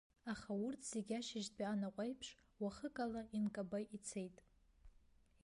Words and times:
Аха 0.31 0.51
урҭ 0.65 0.81
зегьы 0.91 1.15
ашьыжьтәи 1.17 1.65
анаҟә 1.71 1.99
аиԥш 2.03 2.27
уахык 2.61 2.95
ала 3.05 3.21
инкаба 3.37 3.79
ицеит. 3.97 4.37